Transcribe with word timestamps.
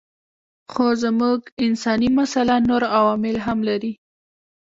خو 0.71 0.85
زموږ 1.03 1.39
انساني 1.65 2.09
مساله 2.19 2.55
نور 2.69 2.83
عوامل 2.95 3.35
هم 3.45 3.59
لري. 3.69 3.93